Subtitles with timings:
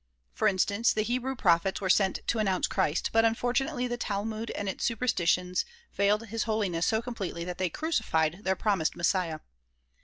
[0.33, 4.67] For instance, the Hebrew prophets were sent to announce Christ, but unfortunately the talmud and
[4.67, 9.41] its superstitions veiled His Holiness so completely that they crucified their promised Messiah.